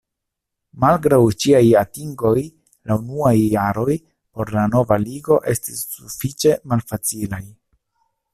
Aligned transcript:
Malgraŭ 0.83 1.17
ĉiaj 1.43 1.59
atingoj 1.81 2.33
la 2.91 2.97
unuaj 3.03 3.35
jaroj 3.41 3.99
por 4.39 4.53
la 4.57 4.65
nova 4.73 4.99
Ligo 5.05 5.39
estis 5.55 5.85
sufiĉe 5.93 6.57
malfacilaj. 6.73 7.45